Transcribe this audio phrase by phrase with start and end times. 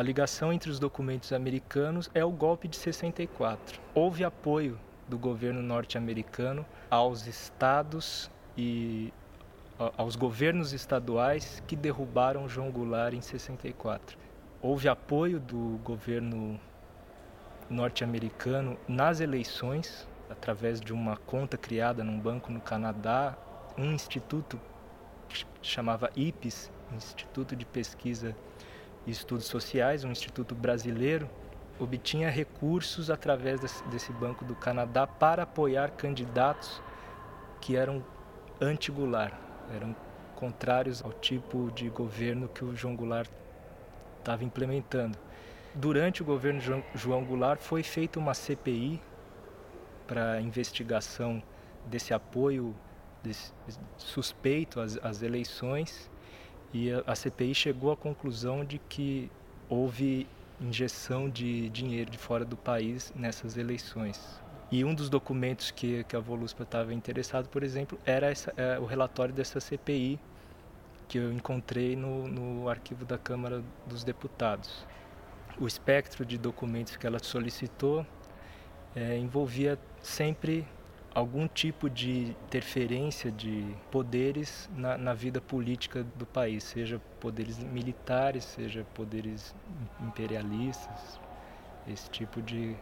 [0.00, 3.78] A ligação entre os documentos americanos é o golpe de 64.
[3.94, 9.12] Houve apoio do governo norte-americano aos estados e
[9.98, 14.16] aos governos estaduais que derrubaram João Goulart em 64.
[14.62, 16.58] Houve apoio do governo
[17.68, 23.36] norte-americano nas eleições, através de uma conta criada num banco no Canadá,
[23.76, 24.58] um instituto
[25.28, 28.34] que chamava IPES, Instituto de Pesquisa
[29.10, 31.28] Estudos Sociais, um instituto brasileiro,
[31.78, 33.60] obtinha recursos através
[33.90, 36.82] desse banco do Canadá para apoiar candidatos
[37.60, 38.04] que eram
[38.60, 39.34] anti-Goulart,
[39.74, 39.94] eram
[40.36, 43.30] contrários ao tipo de governo que o João Goulart
[44.18, 45.18] estava implementando.
[45.74, 46.60] Durante o governo
[46.94, 49.00] João Goulart foi feita uma CPI
[50.06, 51.42] para investigação
[51.86, 52.74] desse apoio
[53.22, 53.52] desse
[53.96, 56.10] suspeito às, às eleições
[56.72, 59.30] e a, CPI chegou à conclusão de que
[59.68, 60.26] houve
[60.60, 64.40] injeção de dinheiro de fora do país nessas eleições.
[64.70, 68.78] E um dos documentos que, que a Voluspa estava interessado, por exemplo, era essa, é,
[68.78, 70.18] o relatório dessa CPI
[71.08, 74.86] que eu encontrei no, no arquivo da Câmara dos Deputados.
[75.58, 78.06] O espectro de documentos que ela solicitou
[78.94, 80.64] é, envolvia sempre
[81.14, 88.44] algum tipo de interferência de poderes na, na, vida política do país, seja poderes militares,
[88.44, 89.54] seja poderes
[90.00, 91.20] imperialistas,
[91.86, 92.76] esse tipo de,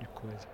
[0.00, 0.48] de coisa.